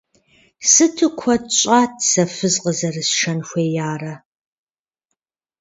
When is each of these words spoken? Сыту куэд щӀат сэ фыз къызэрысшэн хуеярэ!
Сыту 0.71 1.07
куэд 1.19 1.43
щӀат 1.57 1.93
сэ 2.09 2.23
фыз 2.35 2.55
къызэрысшэн 2.63 3.39
хуеярэ! 3.47 4.13